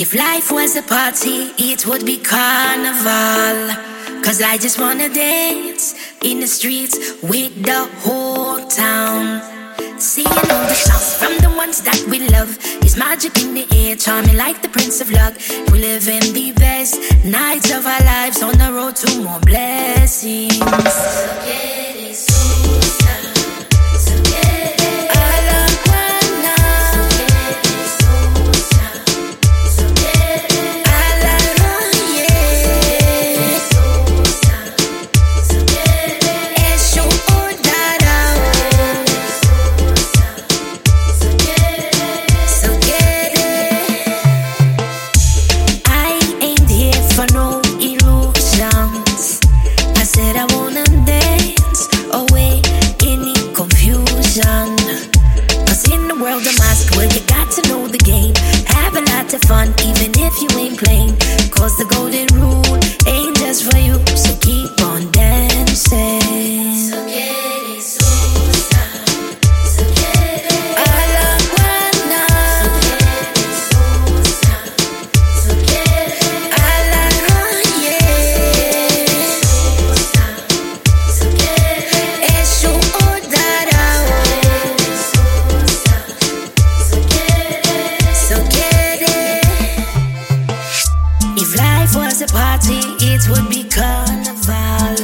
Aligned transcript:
If 0.00 0.14
life 0.14 0.52
was 0.52 0.76
a 0.76 0.82
party, 0.82 1.50
it 1.58 1.84
would 1.84 2.06
be 2.06 2.18
carnival. 2.18 3.74
Cause 4.22 4.40
I 4.40 4.56
just 4.56 4.78
wanna 4.78 5.08
dance 5.08 5.96
in 6.22 6.38
the 6.38 6.46
streets 6.46 6.96
with 7.20 7.64
the 7.64 7.90
whole 8.02 8.64
town. 8.68 9.42
Seeing 9.98 10.28
all 10.28 10.68
the 10.68 10.74
shots 10.74 11.16
from 11.16 11.36
the 11.38 11.50
ones 11.56 11.82
that 11.82 12.00
we 12.08 12.20
love 12.28 12.56
is 12.84 12.96
magic 12.96 13.42
in 13.42 13.54
the 13.54 13.66
air, 13.74 13.96
charming 13.96 14.36
like 14.36 14.62
the 14.62 14.68
Prince 14.68 15.00
of 15.00 15.10
Luck. 15.10 15.34
We 15.72 15.80
live 15.80 16.06
in 16.06 16.32
the 16.32 16.52
best 16.52 16.94
nights 17.24 17.72
of 17.72 17.84
our 17.84 18.00
lives 18.04 18.40
on 18.40 18.56
the 18.56 18.72
road 18.72 18.94
to 19.02 19.20
more 19.20 19.40
blessings. 19.40 20.58
Would 93.30 93.48
be 93.48 93.64
carnival. 93.64 94.96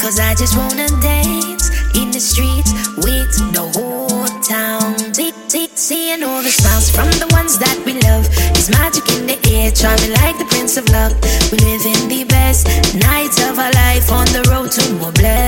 Cause 0.00 0.18
I 0.18 0.34
just 0.38 0.56
wanna 0.56 0.88
dance 1.02 1.70
in 1.94 2.10
the 2.10 2.20
streets 2.20 2.72
with 2.96 3.32
the 3.52 3.64
whole 3.74 4.26
town. 4.42 4.96
See, 5.14 5.32
see, 5.48 5.68
seeing 5.74 6.22
all 6.22 6.42
the 6.42 6.50
smiles 6.50 6.90
from 6.90 7.10
the 7.22 7.28
ones 7.32 7.58
that 7.58 7.76
we 7.84 7.94
love. 8.00 8.26
It's 8.56 8.70
magic 8.70 9.06
in 9.16 9.26
the 9.26 9.38
air, 9.50 9.70
charming 9.70 10.12
like 10.22 10.38
the 10.38 10.46
Prince 10.46 10.76
of 10.76 10.88
Love. 10.90 11.12
We 11.50 11.58
live 11.58 11.84
in 11.84 12.08
the 12.08 12.24
best 12.24 12.66
nights 12.94 13.38
of 13.48 13.58
our 13.58 13.72
life 13.72 14.10
on 14.12 14.26
the 14.26 14.42
road 14.50 14.70
to 14.72 14.82
more 14.94 15.12
blessings. 15.12 15.47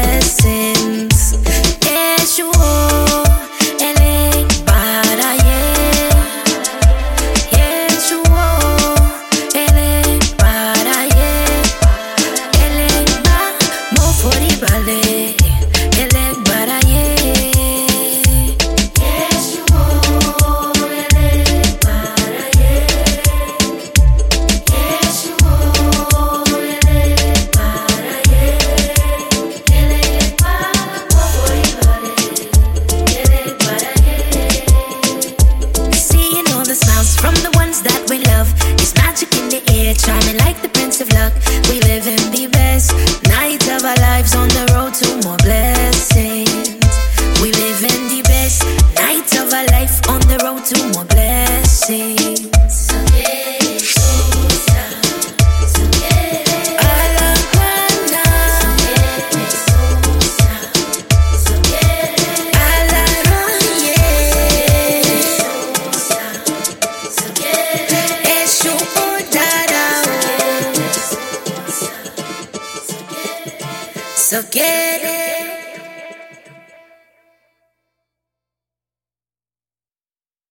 Fori 14.71 15.40
more 50.95 51.05
blessings. 51.05 52.70